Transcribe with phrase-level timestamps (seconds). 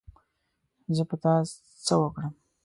[0.95, 1.33] زه په تا
[1.85, 2.33] څه وکړم